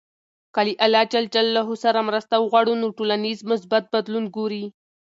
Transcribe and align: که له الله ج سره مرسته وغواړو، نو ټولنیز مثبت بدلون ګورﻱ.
که 0.55 0.61
له 0.67 0.73
الله 0.85 1.03
ج 1.11 1.15
سره 1.83 1.99
مرسته 2.09 2.35
وغواړو، 2.39 2.73
نو 2.81 2.87
ټولنیز 2.97 3.39
مثبت 3.51 3.83
بدلون 3.93 4.25
ګورﻱ. 4.35 4.65